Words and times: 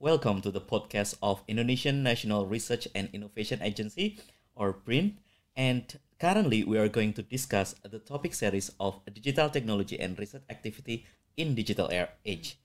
Welcome 0.00 0.40
to 0.40 0.50
the 0.50 0.62
podcast 0.62 1.18
of 1.20 1.44
Indonesian 1.46 2.02
National 2.02 2.46
Research 2.46 2.88
and 2.94 3.10
Innovation 3.12 3.60
Agency, 3.60 4.16
or 4.56 4.72
BRIN. 4.72 5.18
And 5.54 5.92
currently, 6.18 6.64
we 6.64 6.78
are 6.78 6.88
going 6.88 7.12
to 7.12 7.22
discuss 7.22 7.74
the 7.84 7.98
topic 7.98 8.32
series 8.32 8.72
of 8.80 9.04
digital 9.12 9.50
technology 9.50 10.00
and 10.00 10.18
research 10.18 10.44
activity 10.48 11.04
in 11.36 11.54
digital 11.54 11.90
age. 12.24 12.56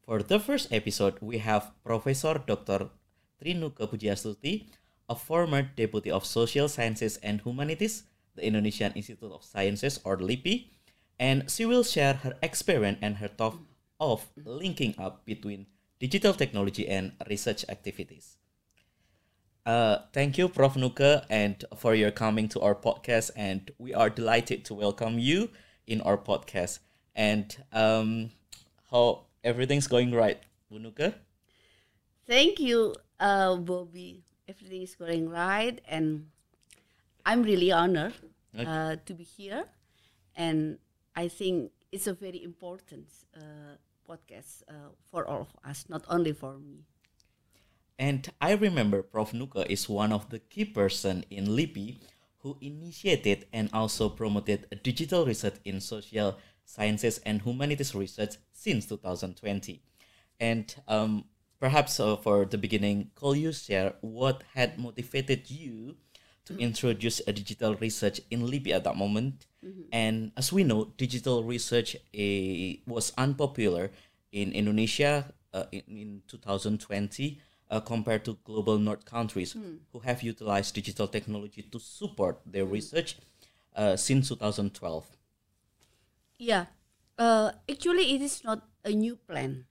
For 0.00 0.22
the 0.22 0.40
first 0.40 0.72
episode, 0.72 1.18
we 1.20 1.36
have 1.44 1.72
Professor 1.84 2.40
Dr. 2.40 2.88
Tri 3.36 3.52
Nuke 3.52 3.84
Pudjiastuti, 3.84 4.72
a 5.10 5.14
former 5.14 5.60
Deputy 5.60 6.10
of 6.10 6.24
Social 6.24 6.70
Sciences 6.70 7.18
and 7.18 7.42
Humanities, 7.42 8.04
the 8.34 8.46
Indonesian 8.46 8.94
Institute 8.94 9.30
of 9.30 9.44
Sciences, 9.44 10.00
or 10.04 10.16
LIPI, 10.16 10.72
and 11.20 11.50
she 11.50 11.66
will 11.66 11.84
share 11.84 12.14
her 12.14 12.32
experience 12.42 12.96
and 13.02 13.16
her 13.16 13.28
thought 13.28 13.60
of 14.00 14.24
linking 14.42 14.94
up 14.96 15.26
between 15.26 15.66
digital 15.98 16.32
technology 16.32 16.88
and 16.88 17.12
research 17.28 17.64
activities. 17.68 18.36
Uh, 19.66 19.98
thank 20.12 20.38
you, 20.38 20.48
Prof. 20.48 20.74
Nuke, 20.74 21.24
and 21.28 21.64
for 21.76 21.94
your 21.94 22.10
coming 22.10 22.48
to 22.48 22.60
our 22.60 22.74
podcast. 22.74 23.30
And 23.36 23.70
we 23.78 23.92
are 23.92 24.08
delighted 24.08 24.64
to 24.66 24.74
welcome 24.74 25.18
you 25.18 25.50
in 25.86 26.00
our 26.00 26.16
podcast. 26.16 26.78
And 27.14 27.54
um, 27.72 28.30
how 28.90 29.26
everything's 29.44 29.86
going 29.86 30.12
right, 30.12 30.40
Bu 30.70 30.78
Nuke? 30.78 31.12
Thank 32.26 32.60
you, 32.60 32.94
uh, 33.20 33.56
Bobby. 33.56 34.24
Everything 34.48 34.82
is 34.82 34.94
going 34.94 35.28
right, 35.28 35.78
and 35.86 36.28
I'm 37.26 37.42
really 37.42 37.70
honored 37.70 38.14
uh, 38.56 38.96
to 39.04 39.12
be 39.12 39.24
here. 39.24 39.64
And 40.34 40.78
I 41.14 41.28
think 41.28 41.72
it's 41.92 42.06
a 42.06 42.14
very 42.14 42.42
important 42.42 43.08
uh, 43.36 43.76
podcast 44.08 44.62
uh, 44.68 44.90
for 45.10 45.26
all 45.26 45.42
of 45.42 45.52
us, 45.68 45.84
not 45.88 46.04
only 46.08 46.32
for 46.32 46.58
me. 46.58 46.84
And 47.98 48.30
I 48.40 48.52
remember 48.52 49.02
Prof. 49.02 49.32
Nuke 49.32 49.66
is 49.66 49.88
one 49.88 50.12
of 50.12 50.30
the 50.30 50.38
key 50.38 50.64
person 50.64 51.24
in 51.30 51.56
LIPI 51.56 51.98
who 52.38 52.56
initiated 52.60 53.46
and 53.52 53.68
also 53.72 54.08
promoted 54.08 54.80
digital 54.82 55.26
research 55.26 55.56
in 55.64 55.80
social 55.80 56.38
sciences 56.64 57.18
and 57.26 57.42
humanities 57.42 57.94
research 57.94 58.36
since 58.52 58.86
2020. 58.86 59.82
And 60.38 60.74
um, 60.86 61.24
perhaps 61.58 61.98
uh, 61.98 62.16
for 62.16 62.44
the 62.44 62.58
beginning, 62.58 63.10
could 63.16 63.38
you 63.38 63.52
share 63.52 63.94
what 64.00 64.44
had 64.54 64.78
motivated 64.78 65.50
you 65.50 65.96
to 66.44 66.56
introduce 66.56 67.20
a 67.26 67.32
digital 67.32 67.74
research 67.74 68.20
in 68.30 68.46
LIPI 68.46 68.72
at 68.74 68.84
that 68.84 68.96
moment? 68.96 69.47
And 69.92 70.32
as 70.36 70.52
we 70.52 70.64
know, 70.64 70.92
digital 70.96 71.44
research 71.44 71.96
eh, 72.14 72.76
was 72.86 73.12
unpopular 73.16 73.90
in 74.32 74.52
Indonesia 74.52 75.32
uh, 75.54 75.64
in, 75.72 75.82
in 75.88 76.22
2020 76.28 77.40
uh, 77.70 77.80
compared 77.80 78.24
to 78.24 78.38
global 78.44 78.78
north 78.78 79.04
countries 79.04 79.56
who 79.92 79.98
have 80.00 80.22
utilized 80.22 80.74
digital 80.74 81.08
technology 81.08 81.62
to 81.62 81.78
support 81.78 82.40
their 82.46 82.64
research 82.64 83.16
uh, 83.74 83.96
since 83.96 84.28
2012. 84.28 85.06
Yeah, 86.38 86.66
uh, 87.18 87.52
actually, 87.68 88.14
it 88.14 88.22
is 88.22 88.44
not 88.44 88.62
a 88.84 88.90
new 88.90 89.16
plan. 89.16 89.64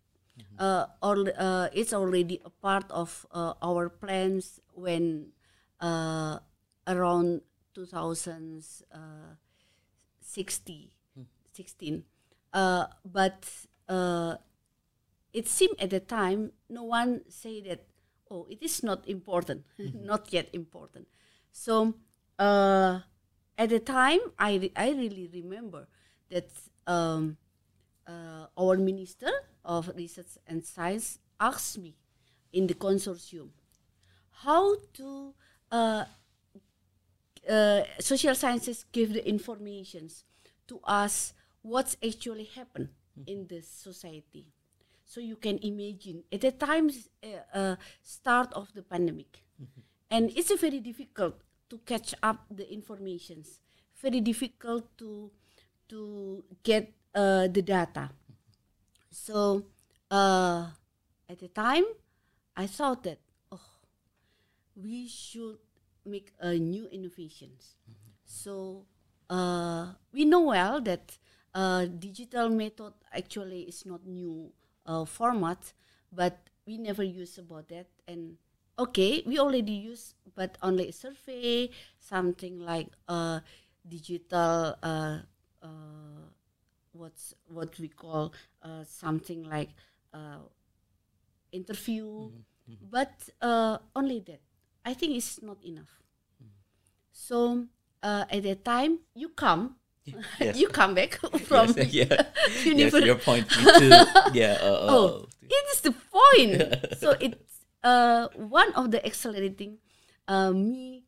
Uh, 0.58 0.88
or 1.04 1.30
uh, 1.38 1.70
it's 1.72 1.94
already 1.94 2.42
a 2.44 2.50
part 2.50 2.90
of 2.90 3.26
uh, 3.32 3.54
our 3.62 3.90
plans 3.90 4.60
when 4.74 5.30
around 6.88 7.42
uh, 7.78 7.98
around 10.36 10.48
2060, 10.48 10.92
16. 11.54 12.04
Uh, 12.54 12.86
but 13.06 13.46
uh, 13.90 14.36
it 15.34 15.48
seemed 15.48 15.76
at 15.80 15.90
the 15.90 16.00
time 16.00 16.52
no 16.70 16.84
one 16.84 17.22
said 17.30 17.66
that 17.66 17.86
oh 18.32 18.48
it 18.50 18.62
is 18.62 18.84
not 18.84 19.08
important, 19.08 19.66
not 19.94 20.32
yet 20.34 20.50
important. 20.54 21.08
So 21.52 21.96
uh, 22.40 23.00
at 23.58 23.70
the 23.70 23.80
time 23.80 24.20
I 24.40 24.56
re- 24.56 24.74
I 24.76 24.90
really 24.92 25.30
remember 25.34 25.88
that 26.30 26.50
um, 26.88 27.38
uh, 28.08 28.48
our 28.58 28.78
minister 28.78 29.32
of 29.66 29.92
research 29.96 30.38
and 30.48 30.64
science 30.64 31.20
asked 31.40 31.78
me 31.78 31.96
in 32.54 32.68
the 32.68 32.74
consortium 32.74 33.50
how 34.44 34.76
to 34.94 35.34
uh, 37.50 37.84
social 38.00 38.36
sciences 38.36 38.86
give 38.92 39.14
the 39.14 39.28
informations 39.28 40.24
to 40.68 40.80
us 40.84 41.34
what's 41.62 41.98
actually 42.06 42.46
happened 42.56 42.90
in 43.26 43.48
the 43.48 43.62
society. 43.62 44.46
So 45.06 45.22
you 45.22 45.36
can 45.38 45.58
imagine 45.64 46.24
at 46.32 46.42
the 46.42 46.52
time 46.52 46.90
uh, 47.24 47.58
uh, 47.58 47.76
start 48.04 48.52
of 48.54 48.74
the 48.74 48.84
pandemic 48.84 49.44
and 50.12 50.32
it's 50.36 50.54
very 50.60 50.80
difficult 50.80 51.36
to 51.70 51.78
catch 51.80 52.14
up 52.22 52.46
the 52.52 52.72
informations. 52.72 53.60
Very 54.02 54.22
difficult 54.22 54.86
to 55.00 55.32
to 55.90 56.44
get 56.64 56.94
uh, 57.16 57.48
the 57.48 57.62
data. 57.62 58.12
So 59.10 59.66
uh, 60.12 60.68
at 61.30 61.40
the 61.40 61.48
time 61.50 61.84
i 62.56 62.66
thought 62.66 63.04
that 63.04 63.20
oh 63.52 63.62
we 64.76 65.08
should 65.08 65.58
make 66.08 66.32
a 66.40 66.54
new 66.58 66.88
innovations 66.90 67.76
so 68.26 68.86
uh, 69.30 69.94
we 70.12 70.26
know 70.26 70.42
well 70.42 70.82
that 70.82 71.18
uh, 71.54 71.86
digital 71.86 72.50
method 72.50 72.94
actually 73.14 73.62
is 73.64 73.86
not 73.86 74.06
new 74.06 74.52
uh, 74.86 75.06
format, 75.06 75.74
but 76.12 76.38
we 76.66 76.78
never 76.78 77.04
use 77.04 77.38
about 77.38 77.68
that. 77.70 77.88
And 78.08 78.38
okay, 78.78 79.24
we 79.26 79.40
already 79.40 79.72
use, 79.74 80.14
but 80.36 80.58
only 80.62 80.90
a 80.90 80.94
survey, 80.94 81.70
something 82.00 82.60
like 82.60 82.88
uh, 83.08 83.40
digital. 83.88 84.76
Uh, 84.84 85.20
uh, 85.64 85.68
what's 86.94 87.34
what 87.48 87.78
we 87.80 87.88
call 87.88 88.34
uh, 88.64 88.84
something 88.86 89.44
like 89.44 89.70
uh, 90.14 90.40
interview, 91.52 92.30
but 92.92 93.30
uh, 93.42 93.78
only 93.96 94.20
that. 94.22 94.42
I 94.88 94.96
think 94.96 95.20
it's 95.20 95.44
not 95.44 95.60
enough. 95.68 95.92
So 97.12 97.68
uh, 98.02 98.24
at 98.32 98.44
that 98.44 98.64
time, 98.64 99.04
you 99.12 99.36
come, 99.36 99.76
Yes. 100.40 100.56
you 100.56 100.72
come 100.72 100.96
back 100.96 101.20
from 101.44 101.76
yes, 101.76 101.92
yeah. 101.92 102.24
yes, 102.64 102.94
your 102.96 103.20
point. 103.20 103.44
Yeah. 104.32 104.56
Uh, 104.64 104.80
uh, 104.80 104.88
Oh, 104.88 105.28
it 105.44 105.64
is 105.76 105.82
the 105.84 105.92
point. 105.92 106.56
so 107.04 107.12
it's 107.20 107.68
uh, 107.84 108.32
one 108.40 108.72
of 108.80 108.92
the 108.96 109.04
accelerating 109.04 109.84
uh, 110.32 110.52
me 110.56 111.04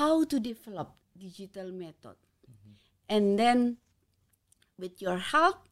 how 0.00 0.24
to 0.24 0.40
develop 0.40 0.96
digital 1.12 1.68
method, 1.76 2.16
and 3.04 3.36
then 3.36 3.76
with 4.80 5.02
your 5.02 5.18
help 5.20 5.68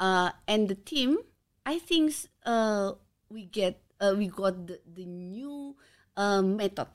uh, 0.00 0.30
and 0.48 0.68
the 0.72 0.74
team, 0.88 1.18
I 1.66 1.76
think 1.78 2.14
uh, 2.46 2.96
we 3.28 3.44
get 3.44 3.82
uh, 4.00 4.14
we 4.16 4.28
got 4.32 4.66
the, 4.66 4.80
the 4.88 5.04
new 5.04 5.76
uh, 6.18 6.42
method. 6.42 6.90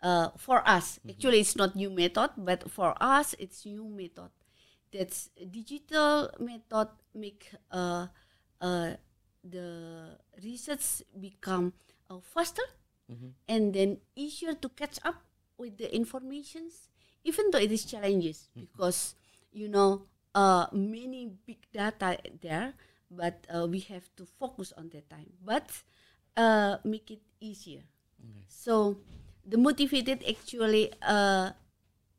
Uh, 0.00 0.30
for 0.38 0.62
us, 0.68 1.00
actually, 1.10 1.40
it's 1.40 1.56
not 1.56 1.74
new 1.74 1.90
method, 1.90 2.30
but 2.38 2.70
for 2.70 2.94
us, 3.02 3.34
it's 3.38 3.66
new 3.66 3.88
method. 3.88 4.30
That's 4.92 5.30
digital 5.50 6.30
method 6.38 6.88
make 7.14 7.50
uh, 7.72 8.06
uh, 8.60 8.94
the 9.44 10.18
research 10.42 11.02
become 11.18 11.74
uh, 12.10 12.20
faster 12.22 12.62
and 13.48 13.74
then 13.74 13.98
easier 14.16 14.54
to 14.54 14.68
catch 14.70 14.98
up 15.04 15.16
with 15.58 15.78
the 15.78 15.88
informations, 15.94 16.88
even 17.24 17.50
though 17.50 17.58
it 17.58 17.72
is 17.72 17.84
challenges 17.84 18.48
because 18.58 19.14
you 19.52 19.68
know 19.68 20.02
uh, 20.34 20.66
many 20.72 21.32
big 21.46 21.58
data 21.72 22.18
there, 22.42 22.74
but 23.10 23.46
uh, 23.52 23.66
we 23.66 23.80
have 23.80 24.08
to 24.16 24.26
focus 24.26 24.72
on 24.76 24.90
that 24.90 25.08
time. 25.10 25.32
But 25.44 25.70
uh, 26.36 26.78
make 26.84 27.10
it 27.10 27.22
easier. 27.40 27.82
So 28.48 28.98
the 29.46 29.56
motivated 29.56 30.24
actually 30.28 30.92
uh, 31.00 31.50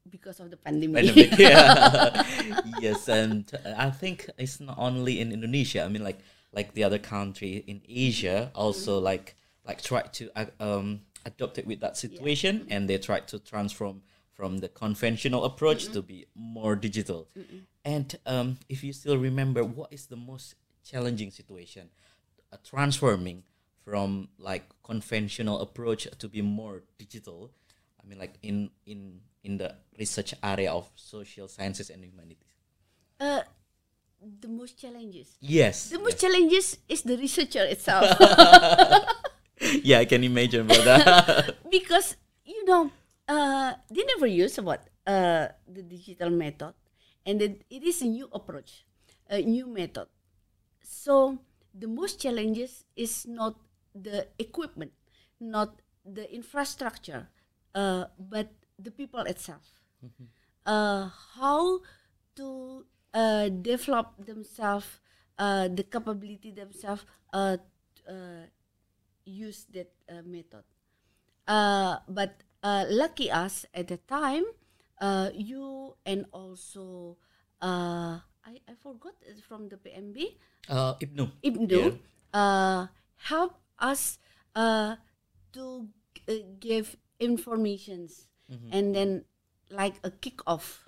because 0.09 0.39
of 0.39 0.49
the 0.49 0.57
pandemic. 0.57 1.05
pandemic. 1.05 1.39
yeah. 1.39 2.23
yes, 2.79 3.07
and 3.07 3.45
uh, 3.53 3.75
I 3.77 3.91
think 3.91 4.29
it's 4.37 4.59
not 4.59 4.77
only 4.77 5.19
in 5.19 5.31
Indonesia. 5.31 5.83
I 5.83 5.89
mean, 5.89 6.03
like 6.03 6.19
like 6.51 6.73
the 6.73 6.83
other 6.83 6.97
country 6.97 7.63
in 7.67 7.81
Asia 7.87 8.51
also 8.55 8.99
like 8.99 9.35
like 9.65 9.81
try 9.81 10.01
to 10.01 10.31
uh, 10.35 10.45
um 10.59 11.01
adopt 11.25 11.57
it 11.57 11.67
with 11.67 11.79
that 11.81 11.97
situation, 11.97 12.65
and 12.69 12.89
they 12.89 12.97
try 12.97 13.19
to 13.19 13.37
transform 13.39 14.01
from 14.33 14.59
the 14.59 14.69
conventional 14.69 15.43
approach 15.43 15.91
to 15.91 16.01
be 16.01 16.25
more 16.33 16.75
digital. 16.75 17.27
And 17.83 18.15
um, 18.25 18.57
if 18.69 18.83
you 18.83 18.93
still 18.93 19.17
remember, 19.17 19.65
what 19.65 19.91
is 19.91 20.07
the 20.07 20.15
most 20.15 20.55
challenging 20.83 21.29
situation? 21.29 21.89
Uh, 22.51 22.57
transforming 22.63 23.43
from 23.89 24.29
like 24.37 24.69
conventional 24.85 25.65
approach 25.65 26.05
to 26.21 26.29
be 26.29 26.45
more 26.45 26.85
digital. 27.01 27.49
I 27.97 28.05
mean, 28.05 28.21
like 28.21 28.37
in 28.45 28.69
in 28.85 29.25
in 29.41 29.57
the 29.57 29.73
research 29.97 30.37
area 30.45 30.69
of 30.69 30.85
social 30.93 31.49
sciences 31.49 31.89
and 31.89 32.05
humanities. 32.05 32.53
uh, 33.19 33.41
the 34.21 34.47
most 34.47 34.77
challenges. 34.77 35.35
Yes. 35.41 35.89
The 35.89 35.99
most 35.99 36.21
challenges 36.21 36.77
is 36.87 37.01
the 37.01 37.17
researcher 37.17 37.65
itself. 37.65 38.05
yeah, 39.83 39.99
I 39.99 40.05
can 40.05 40.23
imagine 40.23 40.69
about 40.69 40.85
that. 40.85 41.03
because 41.73 42.15
you 42.45 42.63
know 42.69 42.93
uh, 43.27 43.73
they 43.89 44.05
never 44.05 44.29
use 44.29 44.61
what 44.61 44.85
uh, 45.09 45.49
the 45.65 45.81
digital 45.81 46.29
method, 46.29 46.77
and 47.25 47.41
then 47.41 47.57
it 47.73 47.81
is 47.81 48.05
a 48.05 48.07
new 48.07 48.29
approach, 48.31 48.85
a 49.27 49.41
new 49.41 49.65
method. 49.65 50.05
So 50.85 51.41
the 51.73 51.87
most 51.89 52.21
challenges 52.21 52.85
is 52.95 53.25
not 53.25 53.55
the 53.95 54.27
equipment, 54.39 54.91
not 55.39 55.81
the 56.05 56.25
infrastructure, 56.33 57.29
uh, 57.75 58.05
but 58.17 58.51
the 58.77 58.91
people 58.91 59.21
itself. 59.21 59.81
Uh, 60.65 61.09
how 61.35 61.81
to 62.35 62.85
uh, 63.13 63.49
develop 63.49 64.13
themselves, 64.25 64.99
uh, 65.37 65.67
the 65.67 65.83
capability 65.83 66.51
themselves, 66.51 67.05
uh, 67.33 67.57
uh, 68.07 68.45
use 69.25 69.65
that 69.73 69.91
uh, 70.09 70.21
method. 70.25 70.63
Uh, 71.47 71.97
but 72.07 72.43
uh, 72.63 72.85
lucky 72.89 73.31
us 73.31 73.65
at 73.73 73.87
the 73.87 73.97
time, 73.97 74.43
uh, 75.01 75.29
you 75.33 75.95
and 76.05 76.25
also 76.31 77.17
uh, 77.61 78.19
I, 78.45 78.61
I 78.67 78.73
forgot 78.81 79.13
it's 79.21 79.41
from 79.41 79.69
the 79.69 79.77
PMB, 79.77 80.37
uh, 80.69 80.93
Ibnu. 81.01 81.31
Ibnu, 81.43 81.97
uh, 82.33 82.87
help 83.15 83.57
us 83.81 84.19
uh, 84.55 84.95
to 85.53 85.87
uh, 86.27 86.33
give 86.59 86.95
informations. 87.19 88.27
And 88.71 88.95
then 88.95 89.25
like 89.69 90.01
a 90.03 90.09
kick 90.09 90.41
off, 90.49 90.81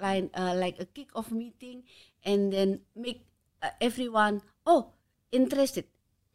like 0.00 0.30
uh, 0.32 0.54
like 0.56 0.80
a 0.80 0.86
kick 0.88 1.12
off 1.14 1.30
meeting, 1.30 1.84
and 2.24 2.48
then 2.52 2.80
make 2.96 3.20
uh, 3.60 3.68
everyone 3.80 4.40
oh 4.64 4.96
interested 5.30 5.84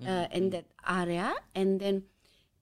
uh, 0.05 0.29
in 0.29 0.49
that 0.53 0.65
area, 0.85 1.33
and 1.57 1.79
then 1.81 2.03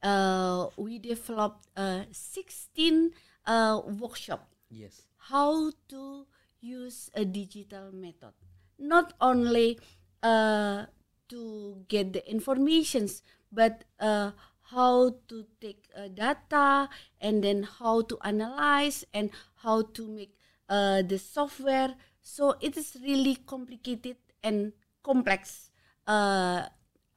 uh, 0.03 0.67
we 0.77 0.95
developed 0.99 1.67
uh, 1.75 2.03
16 2.11 3.11
uh, 3.45 3.81
workshop. 3.99 4.47
Yes. 4.69 5.01
how 5.29 5.71
to 5.89 6.25
use 6.61 7.09
a 7.13 7.25
digital 7.25 7.91
method. 7.91 8.31
Not 8.79 9.11
only 9.19 9.75
uh, 10.23 10.85
to 11.29 11.85
get 11.87 12.13
the 12.13 12.29
informations 12.29 13.21
but 13.51 13.83
uh, 13.99 14.31
how 14.71 15.15
to 15.27 15.45
take 15.59 15.89
uh, 15.97 16.07
data 16.07 16.89
and 17.21 17.43
then 17.43 17.63
how 17.63 18.01
to 18.01 18.17
analyze 18.23 19.05
and 19.13 19.31
how 19.63 19.81
to 19.81 20.07
make 20.07 20.37
uh, 20.69 21.01
the 21.01 21.17
software. 21.17 21.95
So 22.21 22.55
it 22.61 22.77
is 22.77 22.95
really 23.01 23.35
complicated 23.35 24.17
and 24.43 24.73
complex 25.03 25.71
uh, 26.07 26.65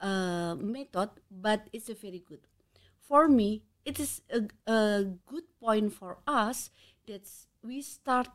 uh, 0.01 0.55
method 0.55 1.09
but 1.29 1.67
it's 1.71 1.89
a 1.89 1.93
very 1.93 2.23
good. 2.27 2.41
For 3.07 3.27
me, 3.27 3.63
it 3.85 3.99
is 3.99 4.21
a, 4.31 4.71
a 4.71 5.05
good 5.27 5.43
point 5.59 5.93
for 5.93 6.17
us 6.25 6.71
that 7.07 7.29
we 7.63 7.81
start 7.81 8.29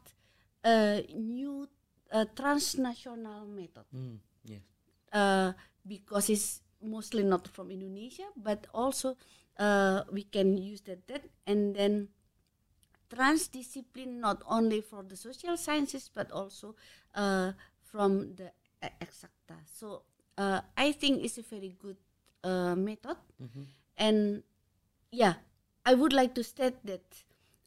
a 0.65 1.05
new 1.15 1.69
uh, 2.13 2.27
transnational 2.37 3.47
method. 3.47 3.85
Mm, 3.95 4.19
yes. 4.45 4.61
Uh, 5.13 5.53
because 5.87 6.31
it's 6.31 6.61
mostly 6.83 7.23
not 7.23 7.49
from 7.49 7.71
Indonesia, 7.71 8.27
but 8.37 8.67
also 8.75 9.17
uh, 9.59 10.03
we 10.13 10.23
can 10.25 10.57
use 10.57 10.81
that, 10.83 11.07
that 11.09 11.25
and 11.47 11.75
then 11.75 12.09
transdiscipline 13.11 14.21
not 14.21 14.43
only 14.47 14.81
for 14.81 15.03
the 15.03 15.17
social 15.17 15.57
sciences 15.57 16.11
but 16.15 16.31
also 16.31 16.75
uh, 17.15 17.53
from 17.83 18.35
the 18.37 18.53
exacta. 19.01 19.57
So 19.73 20.03
uh, 20.37 20.61
I 20.77 20.93
think 20.93 21.25
it's 21.25 21.39
a 21.39 21.43
very 21.43 21.75
good 21.81 21.97
uh, 22.45 22.75
method, 22.77 23.17
and 23.97 24.43
yeah, 25.11 25.35
I 25.85 25.95
would 25.95 26.13
like 26.13 26.35
to 26.35 26.45
state 26.45 26.77
that 26.85 27.03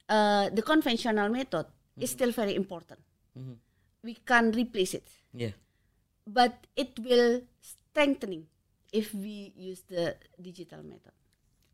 uh, 0.10 0.50
the 0.50 0.62
conventional 0.62 1.30
method 1.30 1.66
is 2.00 2.12
still 2.12 2.32
very 2.32 2.56
important. 2.56 3.00
Mhm. 3.38 3.58
We 4.04 4.16
can't 4.26 4.56
replace 4.56 4.94
it 4.96 5.08
Yeah. 5.34 5.52
But 6.28 6.68
it 6.76 7.00
will 7.00 7.42
strengthening 7.62 8.48
if 8.92 9.14
we 9.14 9.54
use 9.56 9.82
the 9.90 10.16
digital 10.42 10.84
method. 10.84 11.14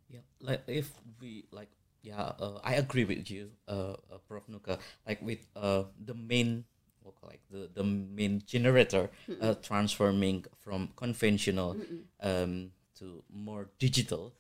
Yeah, 0.10 0.24
like 0.42 0.64
if 0.68 0.92
we 1.20 1.46
like, 1.52 1.70
yeah, 2.02 2.32
uh, 2.40 2.60
I 2.64 2.76
agree 2.76 3.04
with 3.06 3.30
you, 3.30 3.52
uh, 3.68 3.96
uh 4.12 4.18
Prof 4.28 4.48
Nuke. 4.48 4.80
Like 5.06 5.22
with 5.22 5.40
uh 5.56 5.84
the 6.00 6.14
main, 6.14 6.64
like 7.24 7.42
the 7.52 7.70
the 7.74 7.84
main 7.84 8.42
generator, 8.46 9.10
uh, 9.42 9.56
transforming 9.62 10.46
from 10.60 10.90
conventional 10.96 11.76
um 12.22 12.72
to 13.00 13.24
more 13.30 13.70
digital, 13.80 14.34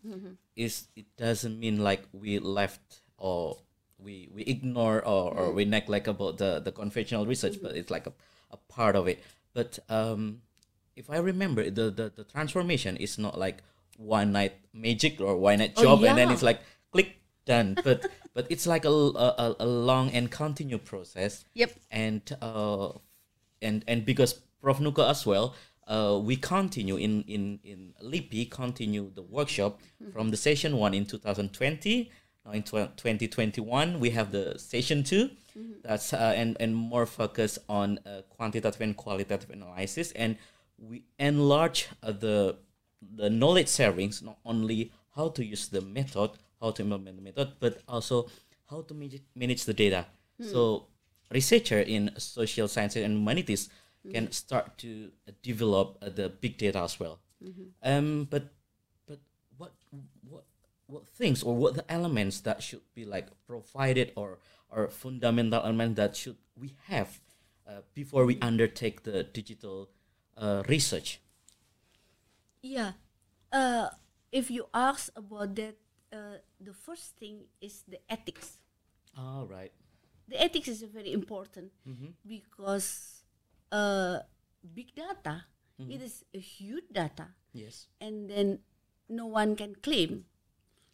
is 0.56 0.88
it 0.96 1.06
doesn't 1.18 1.60
mean 1.60 1.84
like 1.84 2.08
we 2.14 2.40
left 2.40 3.02
or 3.18 3.58
we 4.00 4.30
we 4.34 4.44
ignore 4.44 5.04
or, 5.06 5.34
or 5.34 5.52
we 5.52 5.66
neglect 5.66 6.08
about 6.08 6.38
the 6.38 6.60
the 6.60 6.72
conventional 6.72 7.26
research, 7.26 7.58
but 7.62 7.76
it's 7.76 7.92
like 7.92 8.08
a, 8.08 8.14
a 8.52 8.58
part 8.70 8.96
of 8.96 9.08
it. 9.08 9.22
But 9.54 9.80
um, 9.90 10.42
if 10.96 11.10
I 11.10 11.18
remember, 11.18 11.70
the, 11.70 11.90
the 11.92 12.12
the 12.16 12.24
transformation 12.24 12.98
is 12.98 13.18
not 13.18 13.38
like 13.38 13.64
one 13.98 14.32
night 14.32 14.54
magic 14.74 15.20
or 15.20 15.38
one 15.38 15.60
night 15.60 15.74
Oh, 15.78 15.84
job, 15.84 16.04
and 16.04 16.18
then 16.18 16.32
it's 16.32 16.44
like 16.44 16.62
click 16.92 17.18
done. 17.46 17.78
But 17.84 18.06
but 18.34 18.48
it's 18.50 18.68
like 18.68 18.86
a, 18.86 18.90
a, 18.90 19.56
a 19.60 19.66
long 19.66 20.12
and 20.12 20.30
continued 20.30 20.86
process. 20.86 21.46
Yep. 21.54 21.72
And 21.92 22.22
uh, 22.42 22.90
and 23.62 23.84
and 23.88 24.06
because 24.06 24.34
Prof 24.62 24.80
Nuke 24.80 25.08
as 25.10 25.26
well, 25.26 25.56
uh, 25.88 26.20
we 26.22 26.36
continue 26.36 26.98
in 26.98 27.24
in 27.24 27.60
in 27.64 27.94
LIPI 28.02 28.46
continue 28.46 29.12
the 29.14 29.24
workshop 29.24 29.82
from 30.14 30.30
the 30.32 30.38
session 30.38 30.78
one 30.78 30.94
in 30.94 31.06
2020. 31.06 32.12
Now 32.48 32.54
in 32.54 32.64
tw- 32.64 32.96
2021 32.96 34.00
we 34.00 34.12
have 34.12 34.32
the 34.32 34.58
session 34.58 35.04
2 35.04 35.30
That's 35.84 36.14
uh, 36.14 36.34
and 36.36 36.56
and 36.60 36.76
more 36.76 37.06
focus 37.06 37.60
on 37.68 38.00
uh, 38.06 38.22
quantitative 38.30 38.80
and 38.82 38.96
qualitative 38.96 39.50
analysis, 39.50 40.12
and 40.14 40.38
we 40.78 41.04
enlarge 41.18 41.88
uh, 42.04 42.12
the 42.12 42.56
the 43.02 43.30
knowledge 43.30 43.68
sharings 43.68 44.22
not 44.22 44.38
only 44.46 44.92
how 45.16 45.30
to 45.30 45.44
use 45.44 45.68
the 45.70 45.82
method, 45.82 46.30
how 46.62 46.72
to 46.72 46.84
implement 46.84 47.16
the 47.18 47.24
method, 47.24 47.48
but 47.60 47.82
also 47.88 48.28
how 48.70 48.82
to 48.82 48.94
manage, 48.94 49.24
manage 49.36 49.66
the 49.66 49.74
data. 49.74 50.06
So 50.40 50.86
researcher 51.32 51.80
in 51.82 52.12
social 52.18 52.68
sciences 52.68 53.04
and 53.04 53.14
humanities 53.18 53.70
can 54.14 54.32
start 54.32 54.78
to 54.78 55.10
uh, 55.28 55.32
develop 55.42 55.98
uh, 56.02 56.10
the 56.10 56.30
big 56.30 56.58
data 56.58 56.80
as 56.80 57.00
well. 57.00 57.20
Um, 57.84 58.28
but 58.30 58.44
what 60.88 61.08
things 61.08 61.44
or 61.44 61.56
what 61.56 61.76
the 61.76 61.86
elements 61.92 62.42
that 62.42 62.64
should 62.64 62.82
be 62.96 63.06
like 63.06 63.28
provided 63.46 64.12
or 64.16 64.40
or 64.70 64.88
fundamental 64.88 65.62
element 65.64 65.96
that 65.96 66.16
should 66.16 66.38
we 66.56 66.76
have 66.88 67.20
uh, 67.68 67.82
before 67.94 68.26
we 68.26 68.38
undertake 68.42 69.04
the 69.04 69.24
digital 69.24 69.90
uh, 70.38 70.64
research? 70.68 71.20
Yeah. 72.62 72.94
Uh, 73.52 73.90
if 74.32 74.52
you 74.52 74.68
ask 74.74 75.12
about 75.16 75.56
that, 75.56 75.76
uh, 76.12 76.44
the 76.60 76.74
first 76.74 77.16
thing 77.18 77.48
is 77.62 77.84
the 77.88 78.00
ethics. 78.10 78.58
All 79.18 79.48
right. 79.48 79.72
The 80.28 80.42
ethics 80.42 80.68
is 80.68 80.84
very 80.84 81.14
important 81.14 81.72
because 82.28 83.24
uh, 83.72 84.20
big 84.74 84.94
data 84.96 85.46
it 85.80 86.02
is 86.02 86.26
a 86.34 86.40
huge 86.40 86.90
data, 86.92 87.28
Yes. 87.54 87.86
and 88.02 88.28
then 88.28 88.60
no 89.08 89.28
one 89.28 89.56
can 89.56 89.76
claim. 89.76 90.26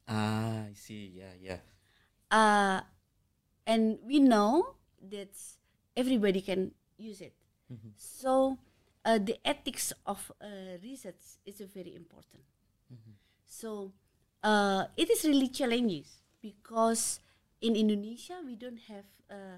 Ah, 0.07 0.67
I 0.69 0.73
see. 0.73 1.13
Yeah, 1.15 1.33
yeah. 1.41 1.59
Uh, 2.31 2.81
and 3.65 3.99
we 4.05 4.19
know 4.19 4.75
that 5.09 5.31
everybody 5.95 6.41
can 6.41 6.71
use 6.97 7.21
it. 7.21 7.33
So 7.95 8.57
uh, 9.05 9.17
the 9.17 9.37
ethics 9.45 9.93
of 10.05 10.31
uh, 10.41 10.77
research 10.83 11.39
is 11.45 11.61
very 11.73 11.95
important. 11.95 12.43
So 13.45 13.93
uh, 14.43 14.85
it 14.97 15.09
is 15.09 15.23
really 15.23 15.47
challenging 15.47 16.05
because 16.41 17.19
in 17.61 17.75
Indonesia 17.75 18.41
we 18.45 18.55
don't 18.55 18.81
have 18.89 19.05
uh, 19.29 19.57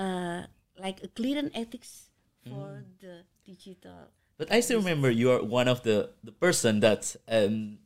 uh, 0.00 0.42
like 0.78 1.02
a 1.02 1.08
clear 1.08 1.38
and 1.38 1.50
ethics 1.54 2.10
for 2.46 2.84
the 3.00 3.24
digital. 3.46 4.10
But 4.36 4.52
I 4.52 4.60
still 4.60 4.78
remember 4.78 5.10
you 5.10 5.30
are 5.30 5.42
one 5.42 5.68
of 5.68 5.82
the 5.82 6.10
the 6.24 6.32
person 6.32 6.80
that 6.80 7.16
um, 7.28 7.78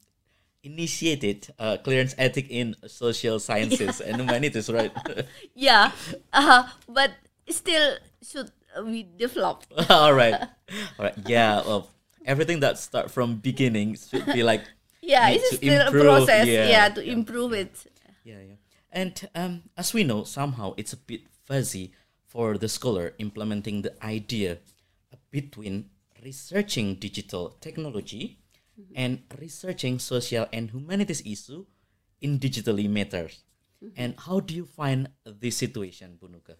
initiated 0.65 1.53
uh, 1.59 1.77
clearance 1.85 2.15
ethic 2.19 2.49
in 2.51 2.75
social 2.89 3.39
sciences 3.39 4.01
and 4.01 4.17
humanities, 4.21 4.71
right? 4.73 4.93
Yeah, 5.55 5.93
uh, 6.33 6.69
but 6.89 7.13
still 7.49 7.97
should 8.23 8.51
we 8.85 9.05
develop. 9.17 9.65
all 9.91 10.13
right, 10.15 10.35
all 10.99 11.05
right. 11.05 11.15
Yeah. 11.27 11.63
Well, 11.63 11.89
everything 12.27 12.61
that 12.61 12.79
start 12.79 13.11
from 13.11 13.37
beginning 13.37 13.97
should 13.97 14.27
be 14.27 14.43
like 14.43 14.63
Yeah, 15.05 15.29
it's 15.31 15.57
still 15.57 15.87
improve, 15.87 16.03
a 16.03 16.05
process. 16.17 16.47
yeah, 16.49 16.69
Yeah, 16.69 16.89
to 16.89 17.05
yeah. 17.05 17.13
improve 17.13 17.53
it. 17.53 17.77
Yeah, 18.25 18.41
yeah. 18.41 18.57
And 18.91 19.29
um, 19.35 19.63
as 19.77 19.93
we 19.93 20.03
know, 20.05 20.25
somehow 20.25 20.75
it's 20.77 20.93
a 20.93 20.97
bit 20.97 21.23
fuzzy 21.45 21.93
for 22.27 22.57
the 22.57 22.69
scholar 22.69 23.13
implementing 23.19 23.83
the 23.83 23.93
idea 24.05 24.59
between 25.31 25.91
researching 26.25 26.95
digital 26.95 27.51
technology 27.61 28.39
and 28.95 29.23
researching 29.39 29.99
social 29.99 30.47
and 30.53 30.71
humanities 30.71 31.23
issue 31.25 31.65
in 32.21 32.39
digitally 32.39 32.89
matters. 32.89 33.45
And 33.97 34.15
how 34.19 34.41
do 34.41 34.55
you 34.55 34.65
find 34.65 35.11
this 35.25 35.57
situation, 35.59 36.17
Bu 36.21 36.29
Nuke? 36.29 36.57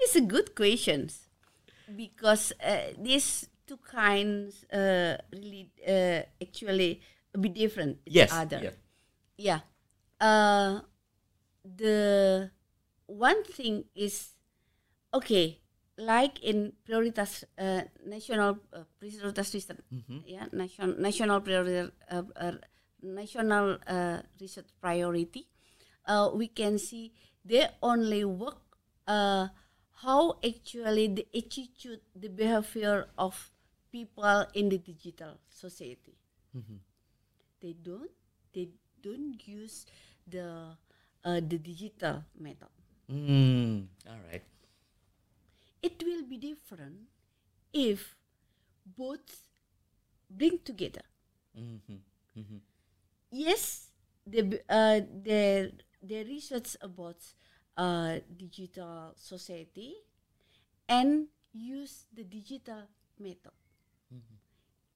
It's 0.00 0.16
a 0.16 0.20
good 0.24 0.54
question 0.56 1.10
because 1.94 2.52
uh, 2.64 2.96
these 2.98 3.48
two 3.66 3.76
kinds 3.78 4.64
uh, 4.72 5.16
really 5.32 5.70
uh, 5.86 6.22
actually 6.40 7.00
bit 7.38 7.54
different 7.54 7.98
each 8.06 8.14
Yes. 8.16 8.32
other. 8.32 8.60
yeah. 8.64 8.76
Yeah. 9.36 9.60
Uh, 10.20 10.80
the 11.64 12.50
one 13.06 13.44
thing 13.44 13.84
is 13.94 14.34
okay, 15.14 15.60
like 16.00 16.40
in 16.42 16.72
prioritas 16.86 17.44
uh, 17.58 17.82
national 18.06 18.58
uh, 18.72 18.84
prioritas 19.00 19.46
system, 19.46 19.78
yeah, 20.24 20.46
national 20.52 20.96
national 20.98 21.40
priority 21.40 21.92
uh, 22.10 22.22
uh, 22.36 22.52
national 23.02 23.78
uh, 23.86 24.18
research 24.40 24.68
priority. 24.80 25.46
Uh, 26.06 26.30
we 26.34 26.48
can 26.48 26.78
see 26.78 27.12
they 27.44 27.68
only 27.82 28.24
work 28.24 28.58
uh, 29.06 29.48
how 30.02 30.38
actually 30.44 31.08
the 31.08 31.26
attitude, 31.36 32.00
the 32.16 32.28
behavior 32.28 33.06
of 33.18 33.50
people 33.92 34.46
in 34.54 34.68
the 34.68 34.78
digital 34.78 35.36
society. 35.48 36.16
They 37.60 37.74
don't 37.74 38.10
they 38.54 38.68
don't 39.02 39.36
use 39.46 39.86
the 40.26 40.76
uh, 41.24 41.40
the 41.40 41.58
digital 41.58 42.24
method. 42.38 42.72
Mm, 43.10 43.86
all 44.08 44.20
right. 44.30 44.42
It 45.82 46.02
will 46.04 46.24
be 46.24 46.36
different 46.38 47.08
if 47.72 48.16
both 48.86 49.48
bring 50.30 50.58
together. 50.64 51.02
Mhm, 51.56 52.00
mhm. 52.36 52.60
yes 53.32 53.90
the 54.26 54.60
uh, 54.68 55.00
the 55.24 55.72
the 56.02 56.24
research 56.24 56.76
about 56.80 57.18
uh, 57.76 58.20
digital 58.36 59.12
society 59.16 59.94
and 60.88 61.28
use 61.52 62.06
the 62.12 62.24
digital 62.24 62.88
method. 63.18 63.52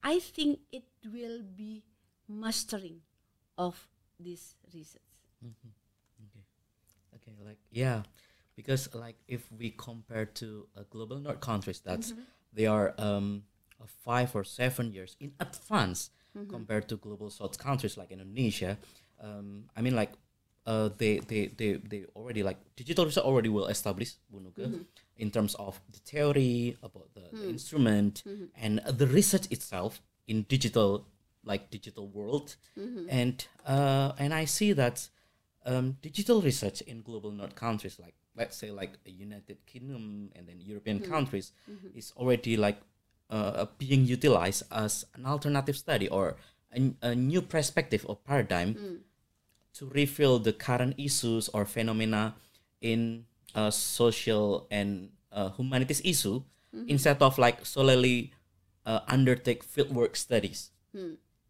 I 0.03 0.21
think 0.21 0.61
it 0.71 0.85
will 1.05 1.43
be 1.43 1.83
mastering 2.29 3.01
of 3.59 3.89
this 4.21 4.55
research. 4.73 5.03
Okay. 5.43 5.73
Okay, 7.17 7.33
like 7.45 7.59
yeah, 7.71 8.03
because 8.57 8.93
like 8.95 9.17
if 9.29 9.51
we 9.53 9.71
compare 9.77 10.27
to 10.27 10.67
uh, 10.77 10.83
global 10.91 11.19
north 11.19 11.41
countries, 11.41 11.81
that's 11.81 12.13
they 12.53 12.67
are 12.67 12.95
um 12.99 13.43
uh, 13.81 13.87
five 14.05 14.35
or 14.35 14.45
seven 14.45 14.93
years 14.93 15.17
in 15.21 15.33
advance 15.41 16.11
compared 16.49 16.89
to 16.89 16.97
global 16.97 17.31
south 17.31 17.59
countries 17.59 17.97
like 17.97 18.11
Indonesia. 18.11 18.77
Um, 19.21 19.65
I 19.77 19.81
mean 19.83 19.95
like 19.95 20.13
uh 20.67 20.89
they 20.99 21.19
they 21.19 21.49
they 21.49 21.75
they 21.75 22.05
already 22.17 22.43
like 22.43 22.59
digital 22.77 23.05
research 23.05 23.25
already 23.25 23.49
well 23.49 23.67
established 23.67 24.19
Bu 24.31 24.41
Nuke, 24.41 24.67
in 25.17 25.31
terms 25.31 25.55
of 25.57 25.81
the 25.93 25.99
theory 25.99 26.77
about 26.83 27.09
the, 27.15 27.21
the 27.21 27.49
instrument 27.51 28.23
and 28.57 28.81
uh, 28.81 28.91
the 28.93 29.07
research 29.07 29.47
itself 29.51 30.01
in 30.27 30.43
digital 30.49 31.07
like 31.45 31.71
digital 31.71 32.09
world. 32.09 32.57
And 33.11 33.47
uh 33.67 34.13
and 34.19 34.33
I 34.35 34.47
see 34.47 34.73
that 34.73 35.09
um, 35.67 35.97
digital 36.03 36.41
research 36.43 36.81
in 36.83 37.03
global 37.03 37.31
north 37.31 37.55
countries 37.55 37.99
like 37.99 38.15
let's 38.37 38.57
say 38.57 38.71
like 38.71 38.99
a 39.07 39.11
united 39.11 39.57
kingdom 39.67 40.31
and 40.35 40.47
then 40.49 40.61
european 40.61 41.01
countries 41.01 41.53
is 41.95 42.13
already 42.17 42.57
like 42.57 42.81
uh, 43.31 43.67
being 43.79 44.05
utilized 44.05 44.63
as 44.71 45.05
an 45.15 45.25
alternative 45.27 45.77
study 45.77 46.09
or 46.09 46.37
a, 46.77 46.93
a 47.03 47.15
new 47.15 47.41
perspective 47.41 48.05
or 48.09 48.17
paradigm 48.17 48.75
to 49.73 49.89
reveal 49.91 50.39
the 50.39 50.53
current 50.53 50.95
issues 50.99 51.49
or 51.51 51.65
phenomena 51.65 52.35
in 52.81 53.25
uh, 53.55 53.71
social 53.71 54.67
and 54.71 55.11
uh, 55.33 55.51
humanities 55.51 56.01
issue 56.05 56.43
instead 56.89 57.23
of 57.23 57.39
like 57.39 57.65
solely 57.65 58.33
uh, 58.87 59.01
undertake 59.09 59.65
fieldwork 59.65 60.17
studies. 60.17 60.71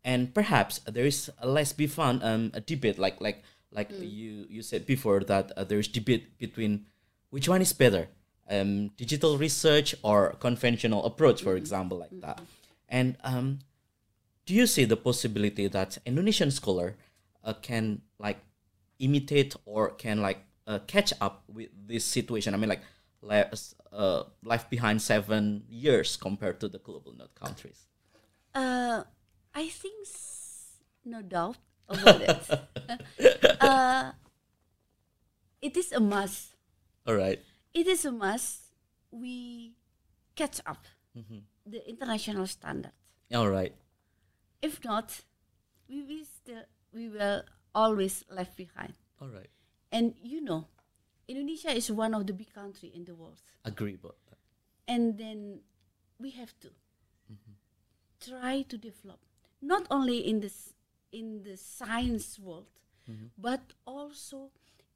And 0.04 0.34
perhaps 0.34 0.80
there 0.86 1.06
is 1.06 1.30
a 1.38 1.48
less 1.48 1.72
be 1.72 1.86
fun 1.86 2.20
um, 2.22 2.50
a 2.54 2.60
debate 2.60 2.98
like 2.98 3.20
like 3.20 3.42
like 3.74 3.90
you 4.00 4.46
you 4.48 4.62
said 4.62 4.86
before 4.86 5.20
that 5.32 5.52
uh, 5.56 5.64
there 5.64 5.78
is 5.78 5.88
debate 5.88 6.38
between 6.38 6.86
which 7.30 7.48
one 7.48 7.60
is 7.60 7.72
better 7.72 8.08
um, 8.50 8.88
digital 8.96 9.36
research 9.38 9.94
or 10.02 10.32
conventional 10.38 11.04
approach 11.04 11.42
for 11.42 11.56
example 11.56 11.98
like 11.98 12.16
that. 12.20 12.40
And 12.88 13.16
um, 13.24 13.60
do 14.46 14.54
you 14.54 14.66
see 14.66 14.84
the 14.84 14.96
possibility 14.96 15.66
that 15.68 15.98
indonesian 16.04 16.50
scholar 16.50 16.96
uh, 17.42 17.54
can 17.54 18.02
like 18.18 18.38
imitate 18.98 19.56
or 19.64 19.90
can 19.90 20.20
like 20.20 20.40
uh, 20.66 20.78
catch 20.86 21.12
up 21.20 21.44
with 21.48 21.70
this 21.86 22.04
situation? 22.04 22.54
I 22.54 22.58
mean 22.58 22.68
like 22.68 22.82
less, 23.22 23.74
uh, 23.92 24.24
life 24.44 24.68
behind 24.70 25.00
seven 25.02 25.64
years 25.68 26.16
compared 26.16 26.60
to 26.60 26.68
the 26.68 26.78
global 26.78 27.12
north 27.14 27.34
countries? 27.34 27.86
Uh, 28.54 29.02
I 29.54 29.68
think 29.68 29.94
s- 30.06 30.78
no 31.04 31.22
doubt 31.22 31.56
about 31.88 32.20
it. 32.20 32.44
uh, 33.60 34.12
it 35.62 35.76
is 35.76 35.92
a 35.92 36.00
must. 36.00 36.54
all 37.06 37.14
right 37.14 37.40
It 37.74 37.86
is 37.86 38.04
a 38.04 38.12
must. 38.12 38.72
We 39.10 39.74
catch 40.36 40.60
up 40.66 40.84
the 41.66 41.80
international 41.88 42.46
standard. 42.46 42.92
all 43.34 43.48
right 43.48 43.74
If 44.62 44.82
not, 44.84 45.22
we 45.88 46.02
will 46.02 46.24
still 46.24 46.64
we 46.92 47.08
will 47.08 47.42
always 47.74 48.24
left 48.30 48.56
behind. 48.56 48.94
all 49.20 49.28
right 49.28 49.50
And 49.92 50.14
you 50.22 50.40
know, 50.42 50.66
Indonesia 51.28 51.70
is 51.72 51.90
one 51.90 52.14
of 52.14 52.26
the 52.26 52.34
big 52.34 52.52
country 52.52 52.90
in 52.94 53.04
the 53.04 53.14
world. 53.14 53.40
agree 53.64 53.94
about 53.94 54.16
that 54.28 54.38
and 54.86 55.16
then 55.16 55.60
we 56.20 56.30
have 56.36 56.52
to 56.60 56.68
try 58.20 58.62
to 58.68 58.76
develop 58.78 59.20
not 59.62 59.86
only 59.90 60.18
in 60.18 60.40
this 60.40 60.73
in 61.14 61.42
the 61.46 61.56
science 61.56 62.38
world 62.38 62.66
but 63.38 63.62
also 63.86 64.50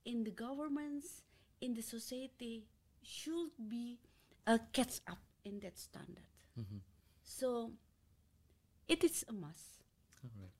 in 0.04 0.24
the 0.24 0.30
governments 0.32 1.22
in 1.60 1.74
the 1.74 1.82
society 1.82 2.64
should 3.02 3.52
be 3.68 3.98
a 4.46 4.58
catch 4.72 5.00
up 5.06 5.22
in 5.44 5.60
that 5.60 5.78
standard 5.78 6.24
so 7.22 7.70
it 8.88 9.04
is 9.04 9.24
a 9.28 9.32
must 9.32 9.78
All 10.24 10.30
right. 10.40 10.50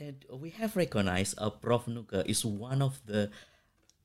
And 0.00 0.24
we 0.40 0.50
have 0.50 0.76
recognized 0.76 1.34
uh, 1.38 1.50
Prof. 1.50 1.86
Nuke 1.86 2.24
is 2.26 2.44
one 2.44 2.82
of 2.82 3.00
the 3.04 3.30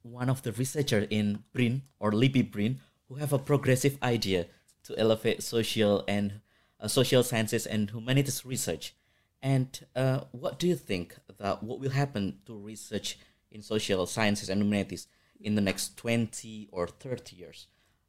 one 0.02 0.30
of 0.30 0.42
the 0.42 0.52
researchers 0.52 1.08
in 1.10 1.44
BRIN 1.54 1.84
or 2.00 2.12
LIPI 2.12 2.42
BRIN 2.52 2.80
who 3.08 3.16
have 3.16 3.32
a 3.32 3.40
progressive 3.40 3.98
idea 4.04 4.48
to 4.84 4.98
elevate 4.98 5.42
social 5.44 6.04
and 6.08 6.42
uh, 6.80 6.88
social 6.88 7.24
sciences 7.24 7.66
and 7.66 7.90
humanities 7.92 8.44
research. 8.46 8.96
And 9.44 9.78
uh, 9.94 10.22
what 10.32 10.58
do 10.58 10.68
you 10.70 10.76
think 10.76 11.18
that 11.38 11.62
what 11.62 11.82
will 11.82 11.90
happen 11.90 12.40
to 12.46 12.58
research 12.58 13.20
in 13.52 13.62
social 13.62 14.06
sciences 14.06 14.50
and 14.50 14.62
humanities 14.62 15.08
in 15.42 15.56
the 15.56 15.62
next 15.62 15.98
twenty 15.98 16.70
or 16.72 16.88
thirty 16.88 17.36
years? 17.36 17.68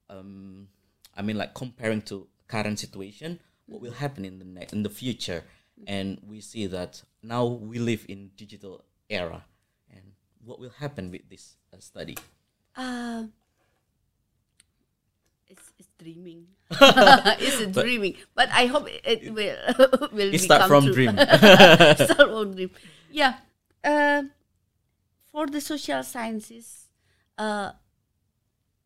Um, 0.08 0.68
I 1.16 1.22
mean, 1.22 1.36
like 1.36 1.52
comparing 1.52 2.02
to 2.02 2.28
current 2.46 2.78
situation, 2.78 3.40
what 3.66 3.82
will 3.82 3.92
happen 3.92 4.24
in 4.24 4.38
the 4.38 4.44
ne- 4.44 4.68
in 4.72 4.84
the 4.84 4.90
future? 4.90 5.42
And 5.88 6.20
we 6.24 6.40
see 6.40 6.68
that 6.68 7.02
now 7.20 7.44
we 7.46 7.80
live 7.80 8.06
in 8.08 8.30
digital 8.36 8.84
era, 9.10 9.44
and 9.90 10.12
what 10.44 10.60
will 10.60 10.70
happen 10.78 11.10
with 11.10 11.28
this 11.28 11.56
uh, 11.72 11.80
study? 11.80 12.16
it's, 15.48 15.72
it's 15.78 15.83
dreaming 15.98 16.46
it's 17.38 17.60
a 17.60 17.66
dreaming. 17.66 18.16
But 18.34 18.48
i 18.52 18.66
hope 18.66 18.88
it 18.90 19.32
will 19.32 19.56
will 20.12 20.32
It 20.34 20.40
start 20.40 20.66
from 20.68 20.84
true. 20.86 20.94
dream. 20.94 21.14
start 21.16 22.28
from 22.34 22.54
dream. 22.54 22.70
Yeah 23.10 23.34
uh, 23.84 24.22
for 25.30 25.46
the 25.46 25.60
social 25.60 26.02
sciences 26.02 26.88
uh, 27.38 27.72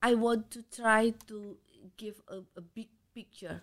i 0.02 0.14
want 0.14 0.50
to 0.50 0.62
try 0.70 1.10
to 1.26 1.56
give 1.96 2.20
a, 2.28 2.38
a 2.56 2.60
big 2.60 2.88
picture. 3.14 3.62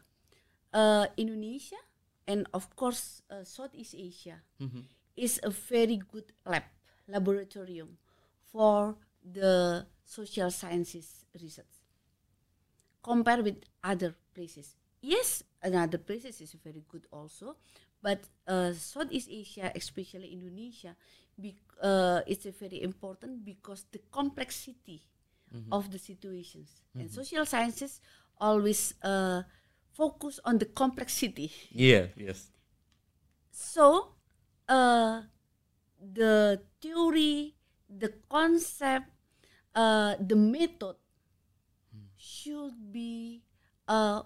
Uh, 0.73 1.07
indonesia 1.15 1.79
and 2.27 2.47
of 2.53 2.67
course 2.75 3.21
uh, 3.31 3.43
southeast 3.43 3.95
asia 3.95 4.41
is 5.15 5.39
a 5.43 5.49
very 5.49 5.95
good 6.11 6.33
lab 6.45 6.63
laboratorium 7.07 7.95
for 8.51 8.95
the 9.23 9.85
social 10.03 10.51
sciences 10.51 11.23
research 11.41 11.84
compare 13.05 13.43
with 13.43 13.61
other 13.83 14.15
places. 14.33 14.73
Yes, 14.99 15.43
another 15.61 15.99
places 15.99 16.41
is 16.41 16.57
very 16.57 16.81
good 16.89 17.05
also, 17.13 17.55
but 18.01 18.25
uh, 18.47 18.73
Southeast 18.73 19.29
Asia, 19.29 19.71
especially 19.75 20.33
Indonesia, 20.33 20.97
uh, 21.81 22.21
it's 22.25 22.49
a 22.49 22.51
very 22.51 22.81
important 22.81 23.45
because 23.45 23.85
the 23.91 24.01
complexity 24.09 25.05
of 25.71 25.89
the 25.91 25.99
situations 25.99 26.81
and 26.99 27.09
social 27.09 27.45
sciences 27.45 28.01
always 28.41 28.93
uh, 29.03 29.43
focus 29.93 30.39
on 30.43 30.57
the 30.57 30.65
complexity. 30.65 31.51
Yeah. 31.71 32.07
Yes. 32.17 32.51
So, 33.51 34.15
uh, 34.67 35.21
the 36.01 36.59
theory, 36.81 37.55
the 37.87 38.11
concept, 38.27 39.07
uh, 39.75 40.15
the 40.19 40.35
method 40.35 40.95
should 42.25 42.91
be 42.91 43.43
uh, 43.87 44.23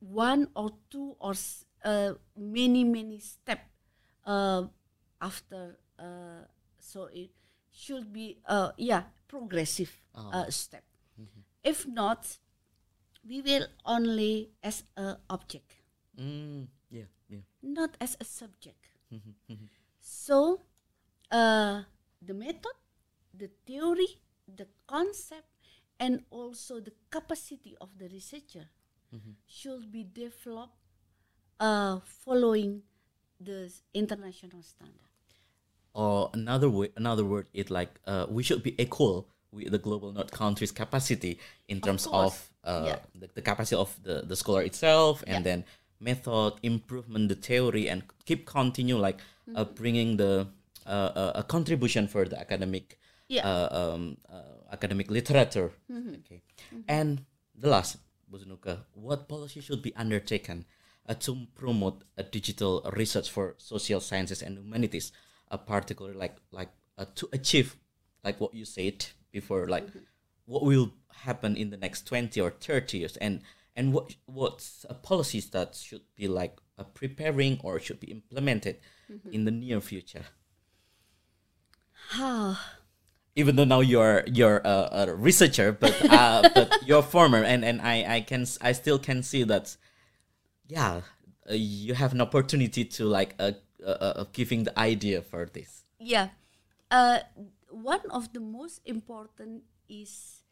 one 0.00 0.48
or 0.56 0.70
two 0.90 1.16
or 1.20 1.32
s- 1.32 1.64
uh, 1.84 2.14
many 2.36 2.84
many 2.84 3.18
step 3.20 3.60
uh, 4.24 4.64
after. 5.20 5.78
Uh, 5.98 6.46
so 6.78 7.08
it 7.12 7.30
should 7.70 8.12
be 8.12 8.38
uh, 8.46 8.70
yeah 8.78 9.02
progressive 9.28 9.90
uh, 10.32 10.46
step. 10.50 10.84
If 11.64 11.86
not, 11.86 12.38
we 13.28 13.42
will 13.42 13.66
only 13.84 14.50
as 14.62 14.84
a 14.96 15.16
object 15.28 15.74
Mm, 16.18 16.66
yeah. 16.90 17.06
Yeah. 17.28 17.44
not 17.62 17.96
as 18.00 18.16
a 18.20 18.24
subject. 18.24 18.88
so, 20.00 20.62
uh, 21.30 21.82
the 22.22 22.34
method, 22.34 22.74
the 23.34 23.50
theory, 23.66 24.18
the 24.48 24.66
concept, 24.86 25.46
and 26.00 26.22
also 26.30 26.80
the 26.80 26.92
capacity 27.10 27.76
of 27.80 27.88
the 27.98 28.08
researcher 28.08 28.66
should 29.46 29.90
be 29.90 30.04
developed 30.04 30.74
uh, 31.60 31.98
following 32.24 32.82
the 33.40 33.72
international 33.94 34.62
standard. 34.62 34.94
or 35.94 36.30
another 36.34 36.68
way 36.70 36.88
another 36.96 37.24
word 37.24 37.46
is 37.54 37.70
like 37.70 37.90
uh, 38.06 38.26
we 38.28 38.42
should 38.42 38.62
be 38.62 38.74
equal 38.80 39.26
with 39.50 39.70
the 39.70 39.78
global 39.78 40.12
north 40.12 40.30
countries 40.30 40.70
capacity 40.70 41.38
in 41.68 41.80
terms 41.80 42.04
of, 42.06 42.12
course. 42.12 42.50
uh, 42.64 42.82
Yeah. 42.86 42.98
the, 43.14 43.28
the 43.34 43.42
capacity 43.42 43.76
of 43.76 43.90
the, 44.02 44.22
the 44.30 44.36
scholar 44.36 44.62
itself 44.62 45.22
and 45.26 45.38
Yeah. 45.44 45.48
then 45.48 45.64
method 46.00 46.52
improvement 46.62 47.28
the 47.28 47.34
theory 47.34 47.88
and 47.88 48.02
keep 48.26 48.46
continue 48.46 48.96
like 48.98 49.18
uh, 49.54 49.64
bringing 49.64 50.16
the 50.18 50.46
uh, 50.86 50.90
uh, 50.90 51.32
a 51.34 51.42
contribution 51.42 52.06
for 52.08 52.24
the 52.26 52.38
academic 52.38 52.98
Yeah. 53.28 53.46
uh, 53.46 53.68
um, 53.94 54.16
uh, 54.32 54.72
academic 54.72 55.10
literature. 55.10 55.72
Okay. 55.90 56.42
And 56.88 57.24
the 57.54 57.68
last 57.68 57.98
Buzunuka, 58.32 58.84
what 58.94 59.28
policy 59.28 59.60
should 59.60 59.82
be 59.82 59.94
undertaken 59.96 60.64
uh, 61.08 61.14
to 61.14 61.46
promote 61.54 62.04
a 62.16 62.22
digital 62.22 62.88
research 62.96 63.30
for 63.30 63.54
social 63.58 64.00
sciences 64.00 64.42
and 64.42 64.58
humanities, 64.58 65.12
uh, 65.50 65.56
particularly 65.56 66.16
like 66.16 66.36
like 66.52 66.70
uh, 66.98 67.06
to 67.14 67.28
achieve 67.32 67.76
like 68.24 68.40
what 68.40 68.54
you 68.54 68.64
said 68.64 69.06
before, 69.32 69.68
like 69.68 69.88
what 70.44 70.64
will 70.64 70.92
happen 71.24 71.56
in 71.56 71.70
the 71.70 71.76
next 71.76 72.06
twenty 72.06 72.40
or 72.40 72.50
thirty 72.50 72.98
years, 72.98 73.16
and 73.18 73.42
and 73.76 73.92
what 73.92 74.14
what's 74.26 74.84
uh, 74.88 74.94
policies 74.94 75.50
that 75.50 75.74
should 75.74 76.02
be 76.14 76.28
like 76.28 76.58
uh, 76.78 76.84
preparing 76.84 77.58
or 77.62 77.80
should 77.80 78.00
be 78.00 78.10
implemented 78.10 78.76
in 79.32 79.44
the 79.44 79.50
near 79.50 79.80
future. 79.80 80.24
Even 83.38 83.54
though 83.54 83.64
now 83.64 83.78
you're 83.78 84.24
you're 84.26 84.58
a, 84.64 85.06
a 85.06 85.14
researcher, 85.14 85.70
but 85.70 85.94
uh, 86.10 86.42
but 86.54 86.74
you're 86.84 87.02
former, 87.06 87.38
and 87.38 87.64
and 87.64 87.80
I 87.80 88.16
I 88.16 88.20
can 88.20 88.44
I 88.60 88.72
still 88.72 88.98
can 88.98 89.22
see 89.22 89.44
that, 89.44 89.76
yeah, 90.66 91.06
uh, 91.48 91.54
you 91.54 91.94
have 91.94 92.12
an 92.12 92.20
opportunity 92.20 92.84
to 92.98 93.06
like 93.06 93.38
uh, 93.38 93.52
uh, 93.78 93.90
uh, 93.90 94.24
giving 94.32 94.64
the 94.64 94.74
idea 94.78 95.22
for 95.22 95.46
this. 95.46 95.86
yeah. 96.02 96.34
Uh, 96.90 97.20
one 97.70 98.00
of 98.10 98.32
the 98.32 98.40
most 98.40 98.80
important 98.86 99.62
is 99.88 100.42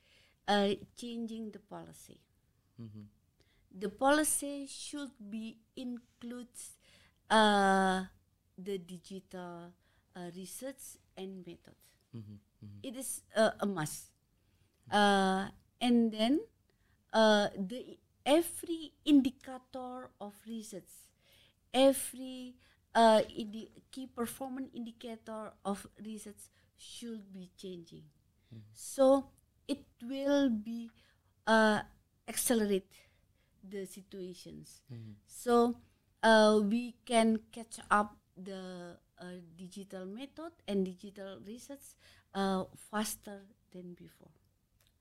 uh, 0.47 0.77
changing 0.95 1.51
the 1.51 1.59
policy. 1.59 2.21
The 3.73 3.89
policy 3.89 4.67
should 4.69 5.17
be 5.17 5.57
includes 5.77 6.77
uh, 7.31 8.05
the 8.57 8.77
digital 8.79 9.73
uh, 10.15 10.29
research 10.37 11.01
and 11.17 11.41
method 11.47 11.77
It 12.83 12.97
is 12.97 13.23
uh, 13.37 13.51
a 13.61 13.67
must 13.67 14.11
uh, 14.91 15.49
and 15.81 16.13
then 16.13 16.41
uh, 17.13 17.49
the 17.57 17.99
every 18.27 18.93
indicator 19.05 20.11
of 20.21 20.35
research 20.47 20.91
every 21.75 22.55
uh, 22.95 23.23
indi- 23.37 23.71
key 23.93 24.07
performance 24.07 24.71
indicator 24.75 25.53
of 25.65 25.87
research 26.05 26.49
should 26.77 27.33
be 27.33 27.51
changing. 27.57 28.05
So 28.73 29.29
it 29.69 29.85
will 30.03 30.51
be 30.51 30.91
uh, 31.47 31.81
accelerate 32.29 32.93
the 33.63 33.87
situations. 33.87 34.81
So 35.27 35.77
uh, 36.23 36.61
we 36.63 36.97
can 37.05 37.41
catch 37.53 37.79
up 37.91 38.17
the 38.37 38.97
uh, 39.21 39.25
digital 39.57 40.07
method 40.07 40.53
and 40.69 40.85
digital 40.85 41.39
research 41.47 41.97
uh, 42.35 42.65
faster 42.91 43.43
than 43.73 43.95
before. 43.95 44.31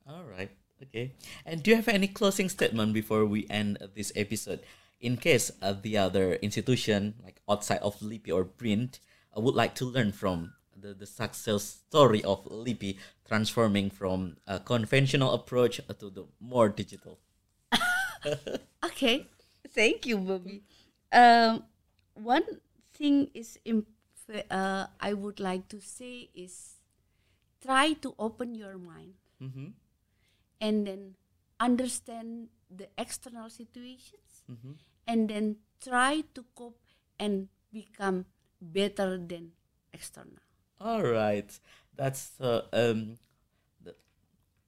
All 0.07 0.23
right. 0.23 0.51
Okay. 0.81 1.13
And 1.45 1.63
do 1.63 1.71
you 1.71 1.77
have 1.77 1.87
any 1.87 2.07
closing 2.07 2.49
statement 2.49 2.93
before 2.93 3.25
we 3.25 3.47
end 3.49 3.77
this 3.95 4.11
episode? 4.15 4.61
In 4.99 5.17
case 5.17 5.51
uh, 5.61 5.73
the 5.79 5.97
other 5.97 6.33
institution, 6.35 7.15
like 7.23 7.41
outside 7.49 7.79
of 7.79 8.01
LIPI 8.01 8.31
or 8.31 8.43
BRIN, 8.43 8.91
uh, 9.35 9.41
would 9.41 9.55
like 9.55 9.75
to 9.75 9.85
learn 9.85 10.11
from 10.11 10.53
the, 10.75 10.93
the 10.93 11.05
success 11.05 11.81
story 11.87 12.23
of 12.23 12.45
LIPI 12.45 12.97
transforming 13.27 13.89
from 13.89 14.37
a 14.47 14.59
conventional 14.59 15.33
approach 15.33 15.79
to 15.99 16.09
the 16.09 16.25
more 16.39 16.69
digital. 16.69 17.19
Okay, 18.85 19.27
thank 19.69 20.05
you, 20.05 20.17
Bobby. 20.17 20.63
Um, 21.11 21.63
one 22.15 22.43
thing 22.95 23.29
is 23.33 23.59
imp- 23.65 23.87
uh, 24.49 24.87
I 24.99 25.13
would 25.13 25.39
like 25.39 25.67
to 25.69 25.79
say 25.81 26.29
is 26.33 26.79
try 27.61 27.93
to 28.05 28.15
open 28.17 28.55
your 28.55 28.77
mind 28.77 29.15
Mm-hmm. 29.43 29.75
and 30.61 30.87
then 30.87 31.15
understand 31.59 32.47
the 32.71 32.87
external 32.97 33.49
situations 33.49 34.43
and 35.07 35.29
then 35.29 35.57
try 35.83 36.23
to 36.33 36.45
cope 36.55 36.79
and 37.19 37.47
become 37.73 38.25
better 38.61 39.17
than 39.17 39.51
external. 39.93 40.39
All 40.79 41.03
right, 41.03 41.47
that's 41.95 42.31
uh, 42.39 42.63
um, 42.73 43.17
the 43.83 43.95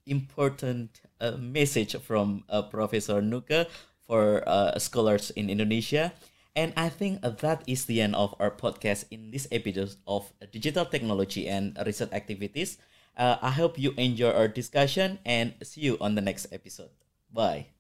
important 0.06 1.02
uh, 1.20 1.32
message 1.38 1.96
from 2.02 2.44
uh, 2.50 2.62
Professor 2.64 3.22
Nuke 3.22 3.68
for 4.08 4.44
uh, 4.48 4.78
scholars 4.80 5.32
in 5.32 5.50
Indonesia. 5.50 6.14
And 6.58 6.74
I 6.74 6.90
think 6.90 7.22
that 7.22 7.62
is 7.70 7.86
the 7.86 8.02
end 8.02 8.18
of 8.18 8.34
our 8.42 8.50
podcast 8.50 9.06
in 9.14 9.30
this 9.30 9.46
episode 9.54 9.94
of 10.10 10.34
digital 10.52 10.90
technology 10.90 11.46
and 11.48 11.78
research 11.86 12.10
activities. 12.12 12.82
Uh, 13.14 13.38
I 13.42 13.52
hope 13.54 13.78
you 13.78 13.94
enjoy 13.96 14.34
our 14.34 14.50
discussion 14.50 15.20
and 15.22 15.54
see 15.62 15.82
you 15.82 15.98
on 16.02 16.16
the 16.16 16.22
next 16.26 16.50
episode. 16.50 16.90
Bye. 17.30 17.77